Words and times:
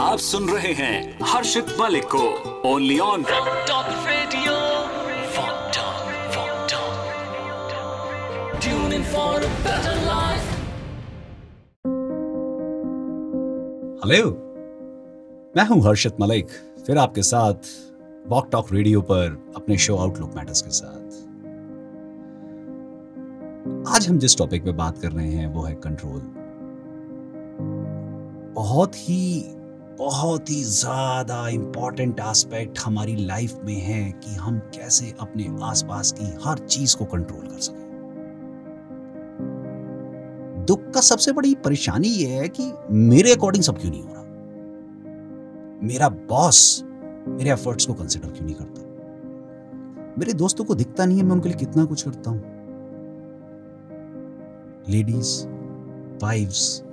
आप 0.00 0.18
सुन 0.18 0.48
रहे 0.48 0.72
हैं 0.72 1.18
हर्षित 1.22 1.66
मलिक 1.80 2.04
को 2.14 2.22
only 2.68 2.98
on 2.98 3.24
better 9.64 9.94
life. 10.06 10.48
Hello 14.04 14.30
मैं 15.56 15.66
हूँ 15.68 15.80
हर्षित 15.82 16.20
मलिक 16.20 16.48
फिर 16.86 16.98
आपके 16.98 17.22
साथ 17.22 17.54
वॉक 18.28 18.48
टॉक 18.52 18.72
रेडियो 18.72 19.00
पर 19.00 19.52
अपने 19.56 19.78
शो 19.78 19.96
आउटलुक 19.96 20.34
मैटर्स 20.36 20.62
के 20.62 20.70
साथ। 20.70 21.04
आज 23.96 24.08
हम 24.08 24.18
जिस 24.18 24.38
टॉपिक 24.38 24.64
पे 24.64 24.72
बात 24.72 24.98
कर 24.98 25.12
रहे 25.12 25.30
हैं 25.30 25.46
वो 25.46 25.62
है 25.62 25.74
कंट्रोल 25.74 26.20
बहुत 28.54 28.96
ही 28.96 29.44
बहुत 29.98 30.50
ही 30.50 30.64
ज़्यादा 30.64 31.48
इंपॉर्टेंट 31.48 32.20
एस्पेक्ट 32.20 32.78
हमारी 32.84 33.16
लाइफ 33.16 33.58
में 33.64 33.74
है 33.74 34.12
कि 34.12 34.34
हम 34.34 34.58
कैसे 34.58 35.14
अपने 35.20 35.58
आसपास 35.62 36.12
की 36.12 36.24
हर 36.44 36.58
चीज़ 36.58 36.96
को 36.96 37.04
कंट्रोल 37.04 37.46
कर 37.46 37.58
सकें। 37.58 37.84
दुख 40.66 40.90
का 40.90 41.00
सबसे 41.00 41.32
बड़ी 41.32 41.54
परेशानी 41.54 42.08
यह 42.08 42.40
है 42.40 42.48
कि 42.48 42.72
मेरे 42.90 43.32
अकॉर्डिंग 43.32 43.64
सब 43.64 43.78
क्यों 43.78 43.90
नहीं 43.90 44.02
हो 44.02 44.08
रहा? 44.08 44.22
मेरा 45.82 46.08
बॉस 46.08 46.84
मेरे 47.28 47.50
एफर्ट्स 47.50 47.86
को 47.86 47.94
कंसिडर 47.94 48.28
क्यों 48.28 48.46
नहीं 48.46 48.54
करता? 48.54 48.80
मेरे 50.18 50.32
दोस्तों 50.32 50.64
को 50.64 50.74
दिखता 50.74 51.04
नहीं 51.04 51.18
है 51.18 51.24
मैं 51.24 51.32
उनके 51.32 51.48
लिए 51.48 51.58
कितना 51.58 51.84
कुछ 51.84 52.02
करता 52.02 52.30
हूँ। 52.30 52.40
लेडीज़ 54.88 55.46
वाइफ्स 56.22 56.83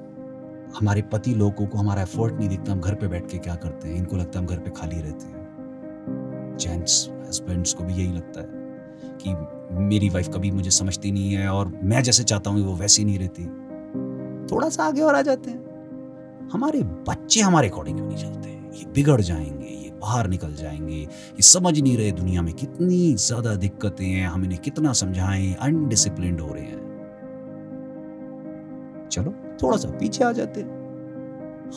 हमारे 0.79 1.01
पति 1.01 1.33
लोगों 1.33 1.65
को 1.67 1.77
हमारा 1.77 2.01
एफर्ट 2.01 2.33
नहीं 2.33 2.49
दिखता, 2.49 2.71
हम 2.71 2.81
घर 2.81 2.95
पे 2.95 3.07
बैठ 3.07 3.31
के 3.31 3.37
क्या 3.37 3.55
करते 3.55 3.87
हैं? 3.87 3.95
इनको 3.95 4.15
लगता 4.15 4.39
है 4.39 4.45
हम 4.45 4.55
घर 4.55 4.59
पे 4.59 4.71
खाली 4.71 5.01
रहते 5.01 5.25
हैं। 5.25 6.57
जेंट्स 6.59 7.09
हस्बैंड्स 7.27 7.73
को 7.73 7.83
भी 7.83 7.93
यही 7.93 8.11
लगता 8.13 8.41
है 8.41 8.47
कि 9.23 9.35
मेरी 9.81 10.09
वाइफ 10.09 10.29
कभी 10.29 10.51
मुझे 10.51 10.69
समझती 10.69 11.11
नहीं 11.11 11.33
है 11.33 11.49
और 11.49 11.79
मैं 11.83 12.03
जैसे 12.03 12.23
चाहता 12.23 12.49
हूँ 12.49 12.65
वो 12.65 12.75
वैसी 12.75 13.05
नहीं 13.05 13.19
रहती। 13.19 13.45
थोड़ा 14.47 14.69
सा 14.69 14.83
आगे 14.83 15.01
और 15.01 15.15
आ 15.15 15.21
जाते 15.21 15.51
हैं। 15.51 16.49
हमारे 16.53 16.83
बच्चे 16.83 17.41
हमारे 17.41 17.69
अकॉर्डिंग 17.69 17.97
क्यों 17.97 18.07
नहीं 18.07 18.17
चलते? 18.17 18.49
ये 18.49 18.85
बिगड़ 18.91 19.21
जाएँगे, 19.21 19.67
ये 19.67 19.91
बाहर 19.91 20.27
निकल 20.27 20.53
जाएँगे, 20.53 20.95
ये 20.95 21.41
समझ 21.41 21.79
नहीं 21.79 21.97
रहे 21.97 22.11
दुनिया 22.11 22.41
में 22.41 22.53
कितनी 22.53 23.13
ज़्यादा 23.13 23.55
दिक्कतें 23.55 24.05
हैं, 24.05 24.27
हम 24.27 24.43
इन्हें 24.43 24.61
कितना 24.61 24.93
समझाएँ 24.93 25.53
अनडिसिप्लिन 25.53 26.39
हो 26.39 26.53
रहे 26.53 26.63
हैं। 26.63 26.80
चलो 29.11 29.33
थोड़ा 29.63 29.77
सा 29.77 29.89
पीछे 29.89 30.23
आ 30.23 30.31
जाते 30.31 30.61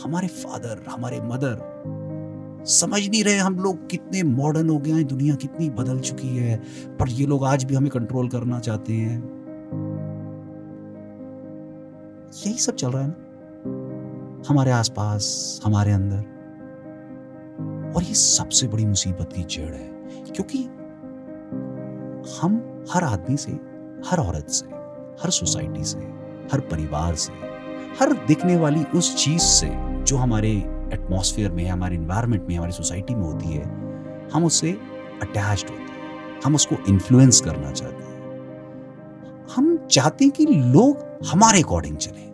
हमारे 0.02 0.28
फादर, 0.28 0.82
हमारे 0.88 1.20
मदर, 1.20 2.64
समझ 2.64 3.08
नहीं 3.08 3.24
रहे 3.24 3.36
हम 3.36 3.58
लोग 3.58 3.88
कितने 3.88 4.22
मॉडर्न 4.22 4.70
हो 4.70 4.78
गए 4.78 4.90
हैं, 4.90 5.06
दुनिया 5.06 5.34
कितनी 5.34 5.70
बदल 5.70 6.00
चुकी 6.00 6.36
है, 6.36 6.56
पर 6.98 7.08
ये 7.08 7.26
लोग 7.26 7.44
आज 7.44 7.64
भी 7.64 7.74
हमें 7.74 7.90
कंट्रोल 7.90 8.28
करना 8.28 8.60
चाहते 8.60 8.92
हैं। 8.92 9.22
यही 12.46 12.58
सब 12.58 12.74
चल 12.74 12.90
रहा 12.90 13.02
है 13.02 13.08
ना? 13.08 14.44
हमारे 14.48 14.70
आसपास, 14.70 15.60
हमारे 15.64 15.92
अंदर। 15.92 16.32
और 17.96 18.02
ये 18.02 18.14
सबसे 18.14 18.68
बड़ी 18.68 18.86
मुसीबत 18.86 19.32
की 19.36 19.42
जड़ 19.42 19.74
है, 19.74 19.88
क्योंकि 20.32 20.64
हम 22.40 22.84
हर 22.90 23.04
आदमी 23.04 23.36
से, 23.36 23.52
हर 24.06 24.18
औरत 24.18 24.48
से, 24.48 24.66
हर 25.22 25.30
सोसाइटी 25.30 25.84
से 25.84 26.23
हर 26.52 26.60
परिवार 26.60 27.14
से, 27.14 27.32
हर 28.00 28.12
दिखने 28.26 28.56
वाली 28.56 28.84
उस 28.84 29.24
चीज़ 29.24 29.42
से 29.42 29.70
जो 30.02 30.16
हमारे 30.16 30.50
एटमॉस्फेयर 30.92 31.50
में, 31.50 31.68
हमारे 31.68 31.96
इन्वायरमेंट 31.96 32.42
में, 32.48 32.56
हमारी 32.56 32.72
सोसाइटी 32.72 33.14
में 33.14 33.22
होती 33.22 33.48
है, 33.48 33.64
हम 34.30 34.44
उससे 34.44 34.72
अटैच्ड 35.22 35.70
होते 35.70 35.82
हैं, 35.82 36.40
हम 36.44 36.54
उसको 36.54 36.76
इन्फ्लुएंस 36.88 37.40
करना 37.40 37.70
चाहते 37.70 38.04
हैं। 38.04 38.14
हम 39.54 39.76
चाहते 39.90 40.24
हैं 40.24 40.34
कि 40.36 40.46
लोग 40.46 41.26
हमारे 41.26 41.62
अकॉर्डिंग 41.62 41.96
चलें। 41.96 42.24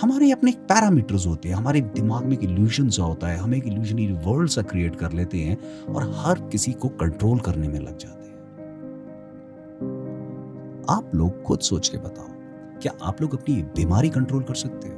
हमारे 0.00 0.30
अपने 0.30 0.52
पैरामीटर्स 0.52 1.26
होते 1.26 1.48
हैं, 1.48 1.56
हमारे 1.56 1.80
दिमाग 1.80 2.24
में 2.24 2.32
एक 2.32 2.44
इल्यूजन 2.44 2.88
सा 2.88 3.02
होता 3.02 3.28
है, 3.28 3.36
हम 3.36 3.54
एक 3.54 3.66
इल्यूजनरी 3.66 4.12
वर्ल्ड 4.12 4.48
सा 4.48 4.62
क्रिएट 4.62 4.96
कर 4.96 5.12
लेते 5.12 5.38
हैं 5.38 5.58
और 5.84 6.12
हर 6.16 6.38
किसी 6.38 6.72
को 6.72 6.88
कंट्रोल 6.88 7.38
करने 7.38 7.68
में 7.68 7.80
लग 7.80 7.98
जाते 7.98 8.28
हैं। 8.28 8.34
आप 10.90 11.10
लोग 11.14 11.42
खुद 11.42 11.60
सोच 11.60 11.88
के 11.88 11.98
बताओ 11.98 12.33
क्या 12.84 12.92
आप 13.02 13.22
लोग 13.22 13.34
अपनी 13.34 13.54
बीमारी 13.54 14.08
कंट्रोल 14.08 14.42
कर 14.42 14.54
सकते 14.54 14.88
हो? 14.88 14.94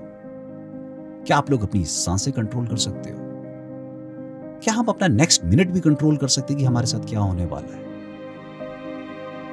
क्या 1.27 1.37
आप 1.37 1.51
लोग 1.51 1.63
अपनी 1.63 1.85
साँसें 1.85 2.35
कंट्रोल 2.35 2.67
कर 2.67 2.77
सकते 2.77 3.11
हो? 3.11 3.17
क्या 4.63 4.75
हम 4.75 4.87
अपना 4.87 5.09
नेक्स्ट 5.09 5.45
मिनट 5.45 5.71
भी 5.71 5.81
कंट्रोल 5.81 6.17
कर 6.17 6.29
सकते 6.29 6.53
हैं 6.53 6.61
कि 6.61 6.67
हमारे 6.67 6.87
साथ 6.87 7.01
क्या 7.01 7.21
होने 7.21 7.45
वाला 7.45 7.77
है? 7.77 7.83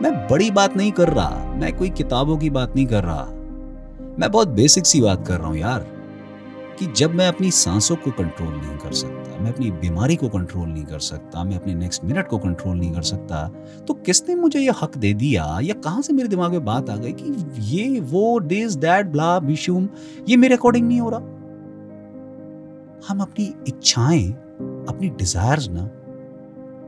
मैं 0.02 0.28
बड़ी 0.28 0.52
बात 0.52 0.78
नहीं 0.78 0.92
कर 0.92 1.10
रहा, 1.10 1.54
मैं 1.54 1.78
कोई 1.78 1.90
किताबों 1.90 2.38
की 2.38 2.50
बात 2.50 2.76
नहीं 2.76 2.86
कर 2.86 3.04
रहा। 3.04 3.24
मैं 4.20 4.32
बहुत 4.32 4.48
बेसिक 4.48 4.86
सी 4.86 5.02
बात 5.02 5.28
कर 5.28 5.40
रहा 5.40 5.48
हूँ 5.48 5.58
यार। 5.58 6.03
कि 6.84 6.92
जब 6.94 7.14
मैं 7.16 7.28
अपनी 7.28 7.50
सांसों 7.52 7.96
को 7.96 8.12
कंट्रोल 8.12 8.54
नहीं 8.54 8.78
कर 8.78 8.92
सकता, 8.92 9.38
मैं 9.44 9.52
अपनी 9.54 9.70
बीमारी 9.72 10.16
को 10.16 10.30
कंट्रोल 10.30 10.68
नहीं 10.70 10.84
कर 10.86 11.00
सकता, 11.00 11.44
मैं 11.44 11.56
अपने 11.56 11.76
नेक्स्ट 11.76 12.04
मिनट 12.04 12.28
को 12.28 12.38
कंट्रोल 12.38 12.78
नहीं 12.78 12.92
कर 12.94 13.02
सकता 13.02 13.48
तो 13.88 13.94
किसने 13.94 14.36
मुझे 14.36 14.60
ये 14.60 14.74
हक 14.82 14.98
दे 14.98 15.14
दिया? 15.14 15.60
या 15.64 15.74
कहाँ 15.74 16.02
से 16.02 16.14
मेरे 16.14 16.28
दिमाग 16.28 16.52
में 16.52 16.66
बात 16.66 16.90
आ 16.90 16.96
गई 16.96 17.14
कि 17.14 17.46
ये 17.60 18.00
वो 18.00 18.40
दिस 18.40 18.76
दैट 18.76 19.06
ब्ला 19.06 19.40
बिशुम 19.40 19.88
ये 20.30 20.38
मेरे 20.38 20.56
अकॉर्डिंग 20.56 20.88
नहीं 20.88 21.00
हो 21.00 21.10
रहा? 21.10 21.20
हम 23.08 23.20
अपनी 23.20 23.54
इच्छाएँ, 23.68 24.30
अपनी 24.90 25.10
डिजायर्स 25.10 25.70
ना 25.70 25.90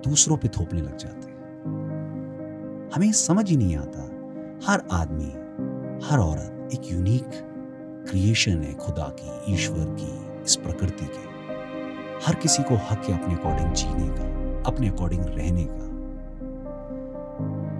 दूसरों 0.09 0.38
पे 0.38 0.47
थोपने 0.47 0.81
लग 0.81 0.97
जाते 0.97 1.28
हैं। 1.28 1.35
हमें 2.95 3.11
समझ 3.11 3.50
ही 3.50 3.57
नहीं 3.57 3.75
आता, 3.78 4.09
हर 4.67 4.84
आदमी, 4.91 5.31
हर 6.07 6.19
औरत 6.19 6.69
एक 6.73 6.91
यूनिक 6.94 7.25
क्रिएशन 8.09 8.61
है 8.63 8.73
खुदा 8.73 9.07
की, 9.19 9.53
ईश्वर 9.53 9.85
की, 9.99 10.43
इस 10.45 10.55
प्रकृति 10.55 11.05
के। 11.05 11.33
हर 12.25 12.35
किसी 12.35 12.63
को 12.63 12.75
हक 12.75 13.09
है 13.09 13.21
अपने 13.21 13.35
अकॉर्डिंग 13.35 13.73
जीने 13.73 14.07
का, 14.09 14.25
अपने 14.71 14.88
अकॉर्डिंग 14.89 15.25
रहने 15.27 15.63
का। 15.63 15.83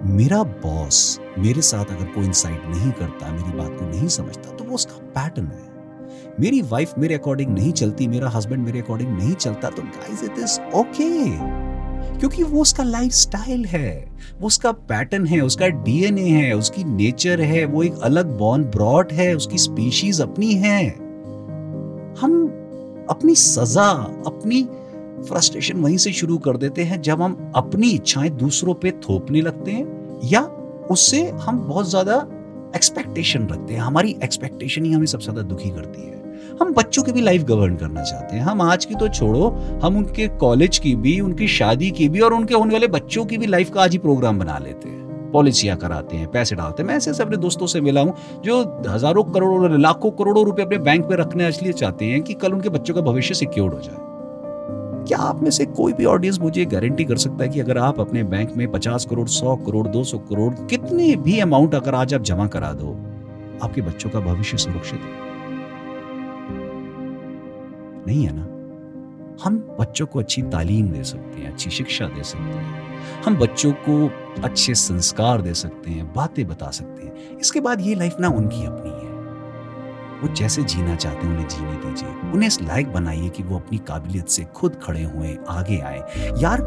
मेरा 0.06 0.42
बॉस 0.42 1.20
मेरे 1.38 1.62
साथ 1.62 1.84
अगर 1.84 2.04
कोई 2.04 2.24
इंसाइट 2.24 2.66
नहीं 2.66 2.92
करता, 2.92 3.32
मेरी 3.32 3.56
बात 3.58 3.78
को 3.78 3.86
नहीं 3.86 4.08
समझता 4.08 4.50
तो 4.50 4.64
वो 4.64 4.74
उसका 4.74 4.96
पैटर्न 5.16 5.46
है। 5.46 6.34
मेरी 6.40 6.60
वाइफ 6.62 6.92
मेरे 6.98 7.14
अकॉर्डिंग 7.14 7.50
नहीं 7.50 7.72
चलती, 7.72 8.06
मेरा 8.08 8.28
हस्बैंड 8.28 8.64
मेरे 8.64 8.80
अकॉर्डिंग 8.80 9.16
नहीं 9.18 9.34
चलता 9.34 9.70
तो 9.70 9.82
गाइस 9.82 10.24
इट 10.24 10.38
इज़ 10.38 10.60
ओके 10.74 11.65
क्योंकि 12.16 12.42
वो 12.42 12.60
उसका 12.60 12.84
लाइफ 12.84 13.12
स्टाइल 13.12 13.64
है, 13.64 14.08
वो 14.40 14.46
उसका 14.46 14.72
पैटर्न 14.72 15.26
है, 15.26 15.40
उसका 15.40 15.68
डीएनए 15.68 16.28
है, 16.30 16.52
उसकी 16.52 16.84
नेचर 16.84 17.40
है, 17.40 17.64
वो 17.64 17.82
एक 17.82 17.98
अलग 18.02 18.36
बॉर्न 18.38 18.64
ब्रॉड 18.64 19.12
है, 19.12 19.34
उसकी 19.36 19.58
स्पीशीज 19.58 20.20
अपनी 20.20 20.52
है। 20.54 20.86
हम 22.20 22.44
अपनी 23.10 23.34
सजा, 23.34 23.90
अपनी 24.26 24.62
फ्रस्ट्रेशन 25.28 25.76
वहीं 25.76 25.96
से 25.96 26.12
शुरू 26.12 26.38
कर 26.38 26.56
देते 26.56 26.82
हैं 26.82 27.00
जब 27.02 27.22
हम 27.22 27.52
अपनी 27.56 27.90
इच्छाएँ 27.90 28.30
दूसरों 28.30 28.74
पे 28.74 28.90
थोपने 29.08 29.40
लगते 29.40 29.70
हैं 29.70 30.20
या 30.24 30.42
उससे 30.90 31.22
हम 31.40 31.58
बहुत 31.58 31.88
ज़्यादा 31.90 32.16
एक्सपेक्टेशन 32.76 33.46
रखते 33.48 33.74
हैं। 33.74 33.80
हमारी 33.80 34.16
एक्सपेक्टेशन 34.22 34.84
ही 34.84 34.92
हमें 34.92 35.06
सबसे 35.06 35.24
ज़्यादा 35.24 35.42
दुखी 35.48 35.70
करती 35.70 36.02
है। 36.02 36.15
हम 36.60 36.72
बच्चों 36.72 37.02
की 37.02 37.12
भी 37.12 37.20
लाइफ 37.20 37.42
गवर्न 37.42 37.76
करना 37.76 38.02
चाहते 38.02 38.36
हैं। 38.36 38.42
हम 38.42 38.62
आज 38.62 38.84
की 38.84 38.94
तो 38.94 39.08
छोड़ो, 39.08 39.48
हम 39.82 39.96
उनके 39.96 40.28
कॉलेज 40.28 40.78
की 40.78 40.94
भी, 40.96 41.20
उनकी 41.20 41.48
शादी 41.48 41.90
की 41.90 42.08
भी 42.08 42.20
और 42.20 42.34
उनके, 42.34 42.54
होने 42.54 42.72
वाले 42.72 42.86
बच्चों 42.86 43.24
की 43.24 43.38
भी 43.38 43.46
लाइफ 43.46 43.70
का 43.70 43.82
आज 43.82 43.92
ही 43.92 43.98
प्रोग्राम 43.98 44.38
बना 44.38 44.58
लेते 44.58 44.88
हैं। 44.88 45.30
पॉलिसियाँ 45.32 45.76
कराते 45.76 46.16
हैं, 46.16 46.30
पैसे 46.30 46.56
डालते 46.56 46.82
हैं। 46.82 46.88
मैं 46.88 46.96
ऐसे 46.96 47.22
अपने 47.22 47.36
दोस्तों 47.36 47.66
से 47.66 47.80
मिला 47.80 48.00
हूँ, 48.00 48.14
जो 48.44 48.82
हज़ारों 48.88 49.24
करोड़ों 49.24 49.80
लाखों 49.80 50.10
करोड़ों 50.10 50.44
रुपए 50.44 50.62
अपने 50.62 50.78
बैंक 50.78 51.06
में 51.06 51.16
रखने 51.16 51.48
इसलिए 51.48 51.72
चाहते 51.72 52.04
हैं 52.04 52.22
कि 52.22 52.34
कल 52.34 52.52
उनके 52.52 52.68
बच्चों 52.68 52.94
का 52.94 53.00
भविष्य 53.00 53.34
सिक्योर्ड 53.34 53.74
हो 53.74 53.80
जाए। 53.80 53.96
क्या 55.04 55.18
आप 55.18 55.42
में 55.42 55.50
से 55.50 55.66
कोई 55.66 55.92
भी 55.92 56.04
ऑडियंस 56.04 56.38
मुझे 56.38 56.64
गारंटी 56.64 57.04
कर 57.04 57.16
सकता 57.16 57.44
है 57.44 57.50
कि 57.50 57.60
अगर 57.60 57.78
आप 57.78 58.00
अपने 58.00 58.22
बैंक 58.24 58.56
में 58.56 58.72
50 58.72 59.04
करोड़ 59.04 59.28
100 59.28 59.56
करोड़ 59.56 59.86
200 59.88 60.18
करोड़, 60.18 60.54
कितने 60.54 61.16
भी 61.16 61.38
अमाउंट 61.40 61.74
अगर 61.74 61.94
आज 61.94 62.14
आप 62.14 62.22
जमा 62.22 62.46
करा 62.46 62.72
दो, 62.72 62.96
आपके 63.62 63.80
बच्चों 63.80 64.10
का 64.10 64.20
भविष्य 64.20 64.56
सुरक्षित 64.56 65.00
है। 65.00 65.35
नहीं 68.06 68.26
है 68.26 68.32
ना? 68.36 68.42
हम 69.44 69.76
बच्चों 69.80 70.06
को 70.06 70.18
अच्छी 70.18 70.42
तालीम 70.42 70.88
दे 70.88 71.04
सकते 71.04 71.40
हैं, 71.40 71.52
अच्छी 71.52 71.70
शिक्षा 71.70 72.06
दे 72.06 72.22
सकते 72.22 72.44
हैं। 72.44 73.22
हम 73.22 73.36
बच्चों 73.36 73.72
को 73.88 74.10
अच्छे 74.42 74.74
संस्कार 74.74 75.40
दे 75.40 75.54
सकते 75.54 75.90
हैं, 75.90 76.12
बातें 76.12 76.46
बता 76.48 76.70
सकते 76.70 77.02
हैं। 77.02 77.38
इसके 77.38 77.60
बाद 77.60 77.80
ये 77.80 77.94
लाइफ 77.94 78.16
ना 78.20 78.28
उनकी 78.28 78.64
अपनी 78.66 78.90
है। 78.90 79.14
वो 80.22 80.34
जैसे 80.34 80.62
जीना 80.62 80.94
चाहते 80.96 81.26
हैं, 81.26 81.32
उन्हें 81.32 81.48
जीने 81.48 81.72
दीजिए। 81.72 82.08
उन्हें 82.08 82.46
इस 82.46 82.62
लायक 82.62 82.92
बनाइए 82.92 83.28
कि 83.28 83.42
वो 83.42 83.56
अपनी 83.56 83.78
काबिलियत 83.78 84.28
से 84.28 84.44
खुद 84.44 84.80
खड़े 84.82 85.02
हुए, 85.02 85.38
आगे 85.48 85.78
आए। 85.78 85.98
यार, 86.42 86.62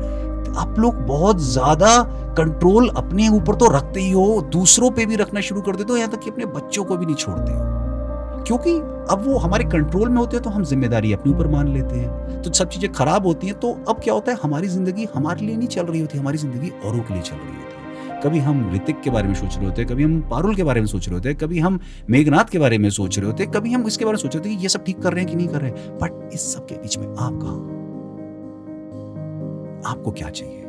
आप 0.57 0.75
लोग 0.79 0.95
बहुत 0.95 1.39
ज़्यादा 1.39 2.03
कंट्रोल 2.37 2.89
अपने 2.89 3.29
ऊपर 3.29 3.55
तो 3.55 3.67
रखते 3.67 3.99
ही 3.99 4.11
हो, 4.11 4.41
दूसरों 4.41 4.91
पे 4.91 5.05
भी 5.05 5.15
रखना 5.15 5.41
शुरू 5.41 5.61
कर 5.61 5.75
देते 5.75 5.93
हो, 5.93 5.97
यहाँ 5.97 6.11
तक 6.11 6.19
कि 6.19 6.29
अपने 6.29 6.45
बच्चों 6.45 6.83
को 6.83 6.97
भी 6.97 7.05
नहीं 7.05 7.15
छोड़ते 7.15 7.51
हो। 7.51 7.68
क्योंकि 8.43 8.73
अब 9.11 9.23
वो 9.25 9.37
हमारे 9.37 9.63
कंट्रोल 9.65 10.09
में 10.09 10.17
होते 10.17 10.37
हैं 10.37 10.43
तो 10.43 10.49
हम 10.49 10.63
ज़िम्मेदारी 10.63 11.13
अपने 11.13 11.31
ऊपर 11.33 11.47
मान 11.47 11.67
लेते 11.67 11.95
हैं। 11.95 12.41
तो 12.41 12.51
सब 12.53 12.69
चीज़ें 12.69 12.91
खराब 12.93 13.25
होती 13.25 13.47
हैं 13.47 13.59
तो 13.59 13.71
अब 13.89 13.99
क्या 14.03 14.13
होता 14.13 14.31
है, 14.31 14.37
हमारी 14.43 14.67
ज़िंदगी 14.67 15.07
हमारे 15.15 15.45
लिए 15.45 15.57
नहीं 15.57 15.67
चल 15.67 15.85
रही 15.85 16.01
होती, 16.01 16.17
हमारी 16.17 16.37
ज़िंदगी 16.37 16.69
औरों 16.85 16.99
के 16.99 17.13
लिए 17.13 17.23
चल 17.23 17.35
रही 17.35 17.47
होती 17.47 17.63
है। 17.63 18.21
कभी 18.21 18.39
हम 18.39 18.69
ऋतिक 18.73 19.01
के 19.01 19.09
बारे 19.09 19.27
में 19.27 19.33
सोच 19.35 19.55
रहे 19.55 19.65
होते 19.65 19.81
हैं, 19.81 19.89
कभी 19.91 20.03
हम 20.03 20.19
पारुल 20.29 20.55
के 20.55 20.63
बारे 20.63 20.81
में 20.81 20.87
सोच 20.87 21.07
रहे 21.07 21.15
होते 21.15 21.29
हैं, 21.29 21.37
कभी 21.37 21.59
हम 21.59 21.79
मेघनाथ 22.09 22.49
के 22.51 22.59
बारे 22.59 22.77
में 22.77 22.89
सोच 22.89 23.17
रहे 23.19 23.27
होते 23.27 23.43
हैं, 23.43 23.51
कभी 23.51 23.73
हम 23.73 23.85
इसके 23.87 24.05
बारे 24.05 24.15
में 24.15 24.21
सोच 24.21 24.35
रहे 24.35 24.39
होते 24.39 24.49
हैं, 24.49 24.61
ये 24.61 24.69
सब 24.69 24.83
ठीक 24.83 25.01
कर 25.01 25.13
रहे 25.13 25.23
हैं 25.23 25.29
कि 25.31 25.35
नहीं 25.37 25.47
कर 25.47 25.61
रहे 25.61 25.71
बट 26.01 26.29
इस 26.33 26.53
सब 26.53 26.65
के 26.65 26.75
बीच 26.75 26.97
में 26.97 27.07
आप 27.07 27.39
कहा 27.43 27.77
आपको 29.91 30.11
क्या 30.11 30.29
चाहिए? 30.29 30.63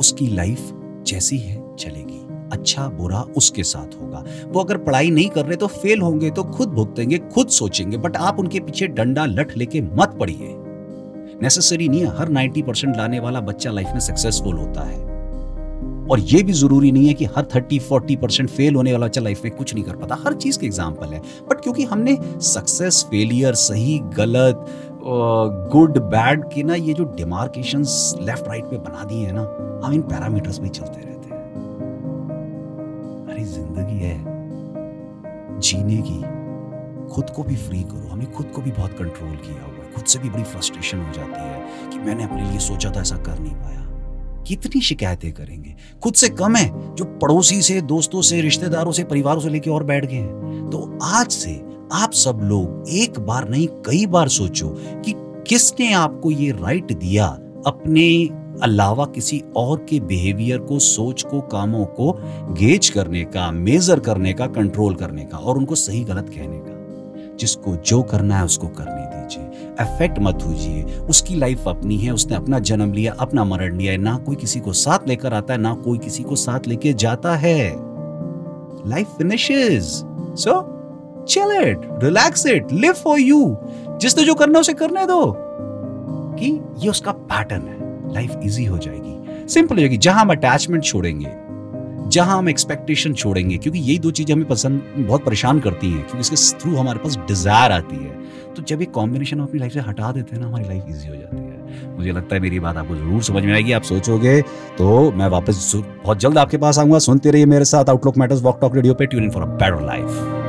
उसकी 0.00 0.26
लाइफ 0.26 0.72
जैसी 1.06 1.38
है, 1.38 1.56
चलेगी। 1.76 2.20
अच्छा 2.52 2.86
बुरा 2.90 3.20
उसके 3.36 3.62
साथ 3.64 4.00
होगा। 4.00 4.24
वो 4.48 4.60
अगर 4.60 4.76
पढ़ाई 4.78 5.10
नहीं 5.10 5.28
कर 5.28 5.44
रहे 5.46 5.56
तो 5.56 5.66
फेल 5.68 6.00
होंगे 6.00 6.30
तो 6.30 6.44
खुद 6.46 6.68
भुगतेंगे, 6.70 7.18
खुद 7.34 7.48
सोचेंगे 7.50 7.96
बट 7.98 8.16
आप 8.18 8.38
उनके 8.38 8.60
पीछे 8.60 8.86
डंडा 8.88 9.24
लठ 9.26 9.56
लेके 9.56 9.80
मत 9.80 10.16
पड़िए। 10.20 10.54
नेसेसरी 11.42 11.88
नहीं 11.88 12.00
है, 12.00 12.16
हर 12.16 12.28
90 12.30 12.62
परसेंट 12.62 12.96
लाने 12.96 13.20
वाला 13.20 13.40
बच्चा 13.42 13.70
लाइफ 13.70 13.88
में 13.92 14.00
सक्सेसफुल 14.00 14.56
होता 14.56 14.82
है। 14.82 15.00
और 16.10 16.20
ये 16.20 16.42
भी 16.42 16.52
ज़रूरी 16.52 16.90
नहीं 16.92 17.06
है 17.08 17.14
कि 17.14 17.24
हर 17.26 17.44
30 17.46 17.78
40 17.82 18.16
परसेंट 18.16 18.48
फेल 18.50 18.74
होने 18.74 18.92
वाला 18.92 19.06
बच्चा 19.06 19.20
लाइफ 19.20 19.44
में 19.44 19.54
कुछ 19.56 19.74
नहीं 19.74 19.84
कर 19.84 19.96
पाता। 19.96 20.18
हर 20.24 20.34
चीज़ 20.34 20.58
के 20.58 20.66
एग्ज़ाम्पल 20.66 21.06
है। 21.06 21.20
बट 21.50 21.60
क्योंकि 21.62 21.84
हमने 21.84 22.16
सक्सेस 22.42 23.02
फेलियर 23.10 23.54
सही, 23.56 23.98
गलत 24.16 24.66
गुड 25.72 25.98
बैड 26.00 26.44
की 26.50 26.62
ना 26.62 26.74
ये 26.74 26.92
जो 26.94 27.04
डिमार्केशन 27.16 27.84
लेफ़्ट 28.24 28.48
राइट 28.48 28.64
पे 28.64 28.76
बना 28.78 29.04
दिए 29.04 29.26
हैं 29.26 29.32
ना, 29.32 29.42
हम 29.84 29.94
इन 29.94 30.02
पैरामीटर्स 30.02 30.60
में 30.60 30.68
चलते 30.68 31.00
हैं 31.00 31.04
अरे 31.04 31.11
ज़िंदगी 33.82 34.04
है, 34.04 34.18
जीने 35.60 35.96
की। 35.96 36.42
खुद 37.14 37.30
को 37.30 37.42
भी 37.42 37.56
फ्री 37.56 37.82
करो। 37.82 38.08
हमें 38.08 38.32
खुद 38.32 38.46
को 38.46 38.62
भी 38.62 38.70
बहुत 38.70 38.90
कंट्रोल 38.90 39.36
किया 39.36 39.64
हुआ 39.64 39.84
है। 39.84 39.92
खुद 39.92 40.04
से 40.04 40.18
भी 40.18 40.30
बड़ी 40.30 40.42
फ्रस्ट्रेशन 40.42 40.98
हो 40.98 41.12
जाती 41.12 41.40
है 41.40 41.90
कि 41.90 41.98
मैंने 41.98 42.24
अपने 42.24 42.50
लिए 42.50 42.58
सोचा 42.58 42.90
था, 42.90 43.00
ऐसा 43.00 43.16
कर 43.16 43.38
नहीं 43.38 43.54
पाया। 43.54 43.82
कितनी 44.46 44.80
शिकायतें 44.80 45.32
करेंगे? 45.32 45.74
खुद 46.02 46.14
से 46.14 46.28
कम 46.28 46.56
है, 46.56 46.94
जो 46.94 47.04
पड़ोसी 47.04 47.62
से, 47.62 47.80
दोस्तों 47.80 48.22
से, 48.22 48.40
रिश्तेदारों 48.40 48.92
से, 48.92 49.04
परिवारों 49.04 49.40
से 49.40 49.48
लेके 49.48 49.70
और 49.70 49.84
बैठ 49.84 50.06
गए 50.06 50.16
हैं। 50.16 50.70
तो 50.70 50.98
आज 51.02 51.30
से 51.30 51.64
आप 51.92 52.12
सब 52.12 52.40
लोग 52.42 52.84
एक 52.88 53.18
बार 53.18 53.48
नहीं, 53.48 53.66
कई 53.66 54.06
बार 54.06 54.28
सोचो 54.28 54.68
कि 54.78 55.14
किसने 55.16 55.92
आपको 55.92 56.30
ये 56.30 56.50
राइट 56.50 56.92
दिया 56.92 57.26
अपने 57.66 58.28
अलावा 58.62 59.04
किसी 59.04 59.44
और 59.56 59.86
के 59.88 60.00
बिहेवियर 60.00 60.58
को, 60.58 60.78
सोच 60.78 61.22
को, 61.22 61.40
कामों 61.40 61.84
को 61.84 62.18
गेज 62.52 62.88
करने 62.88 63.24
का 63.24 63.50
मेजर 63.50 64.00
करने 64.00 64.32
का 64.32 64.46
कंट्रोल 64.46 64.94
करने 64.94 65.24
का 65.24 65.38
और 65.38 65.56
उनको 65.56 65.74
सही 65.74 66.04
गलत 66.04 66.28
कहने 66.28 66.58
का। 66.58 66.78
जिसको 67.36 67.76
जो 67.76 68.02
करना 68.02 68.38
है 68.38 68.44
उसको 68.44 68.68
करने 68.68 69.18
दीजिए। 69.18 69.44
अफेक्ट 69.80 70.18
मत 70.18 70.38
होजिए 70.46 70.82
उसकी 70.82 71.34
लाइफ 71.34 71.68
अपनी 71.68 71.96
है, 71.96 72.12
उसने 72.12 72.36
अपना 72.36 72.58
जन्म 72.58 72.92
लिया, 72.92 73.14
अपना 73.18 73.44
मरण 73.44 73.76
लिया 73.76 73.96
ना 73.96 74.16
कोई 74.16 74.36
किसी 74.36 74.60
को 74.60 74.72
साथ 74.72 74.98
लेकर 75.08 75.34
आता 75.34 75.54
है, 75.54 75.60
ना 75.60 75.74
कोई 75.74 75.98
किसी 75.98 76.22
को 76.22 76.36
साथ 76.36 76.60
लेके 76.68 76.92
जाता 76.92 77.34
है। 77.34 77.74
Life 78.88 79.08
finishes 79.18 79.82
so 80.34 80.72
chill 81.24 81.62
it 81.62 81.80
relax 82.04 82.46
it 82.46 82.72
live 82.72 82.92
for 82.92 83.18
you 83.18 83.56
जिसने 84.00 84.24
जो 84.24 84.34
करना 84.34 84.58
उसे 84.58 84.72
करने 84.72 85.06
दो। 85.06 85.36
कि 86.38 86.60
ये 86.78 86.88
उसका 86.88 87.12
पैटर्न 87.12 87.62
है। 87.62 87.81
लाइफ 88.12 88.40
इजी 88.44 88.64
हो 88.64 88.78
जाएगी। 88.78 89.48
सिंपल 89.48 89.74
हो 89.74 89.80
जाएगी। 89.80 89.96
जहाँ 89.98 90.20
हम 90.20 90.30
अटैचमेंट 90.30 90.84
छोड़ेंगे, 90.84 91.30
जहाँ 92.08 92.38
हम 92.38 92.48
एक्सपेक्टेशन 92.48 93.12
छोड़ेंगे, 93.14 93.56
क्योंकि 93.56 93.78
यही 93.78 93.98
दो 93.98 94.10
चीज़ें 94.10 94.34
हमें 94.34 94.46
पसंद, 94.48 94.82
बहुत 94.98 95.24
परेशान 95.24 95.60
करती 95.60 95.90
हैं, 95.90 96.02
क्योंकि 96.02 96.20
इसके 96.20 96.58
थ्रू 96.60 96.76
हमारे 96.76 96.98
पास 96.98 97.16
डिज़ायर 97.28 97.72
आती 97.72 97.96
है। 97.96 98.20
तो 98.54 98.62
जब 98.62 98.80
ये 98.80 98.86
कॉम्बिनेशन 98.94 99.40
अपनी 99.40 99.60
लाइफ 99.60 99.72
से 99.72 99.80
हटा 99.80 100.10
देते 100.12 100.34
हैं 100.34 100.40
ना, 100.40 100.48
हमारी 100.48 100.64
लाइफ 100.64 100.84
इजी 100.88 101.08
हो 101.08 101.14
जाती 101.14 101.36
है। 101.36 101.96
मुझे 101.96 102.12
लगता 102.12 102.34
है 102.34 102.40
मेरी 102.42 102.60
बात 102.60 102.76
आपको 102.76 102.96
ज़रूर 102.96 103.22
समझ 103.22 103.42
में 103.44 103.52
आएगी। 103.52 103.72
आप 103.72 103.82
सोचोगे 103.82 104.40
तो 104.78 105.10
मैं 105.12 105.28
वापस 105.28 105.72
बहुत 105.76 106.18
जल्द 106.20 106.38
आपके 106.38 106.56
पास 106.58 106.78
आऊँगा। 106.78 106.98
सुनते 107.00 107.30
रहिए 107.30 107.46
मेरे 107.46 107.64
साथ 107.64 107.90
outlook 107.90 108.18
matters 108.18 108.42
walk 108.42 108.58
talk 108.60 108.74
radio 108.76 108.94
पे। 108.94 109.06
Tune 109.06 109.30
for 109.30 109.42
a 109.42 109.46
better 109.46 109.86
life 109.86 110.41